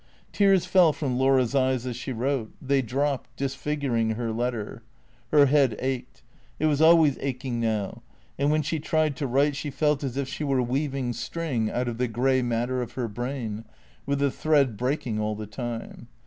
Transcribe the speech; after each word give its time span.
Tears 0.33 0.65
fell 0.65 0.93
from 0.93 1.15
Laura's 1.15 1.53
eyes 1.53 1.85
as 1.85 1.95
she 1.95 2.11
wrote; 2.11 2.51
they 2.59 2.81
dropped, 2.81 3.35
disfiguring 3.35 4.15
her 4.15 4.31
letter. 4.31 4.81
Her 5.31 5.45
head 5.45 5.75
ached. 5.77 6.23
It 6.59 6.65
was 6.65 6.81
always 6.81 7.19
aching 7.21 7.59
now. 7.59 8.01
And 8.39 8.49
when 8.49 8.63
she 8.63 8.79
tried 8.79 9.15
to 9.17 9.27
write 9.27 9.55
she 9.55 9.69
felt 9.69 10.03
as 10.03 10.17
if 10.17 10.27
she 10.27 10.43
were 10.43 10.59
weaving 10.63 11.13
string 11.13 11.69
out 11.69 11.87
of 11.87 11.99
the 11.99 12.07
grey 12.07 12.41
matter 12.41 12.81
of 12.81 12.93
her 12.93 13.07
brain, 13.07 13.63
with 14.07 14.17
the 14.17 14.31
thread 14.31 14.75
breaking 14.75 15.19
all 15.19 15.35
the 15.35 15.45
time. 15.45 16.07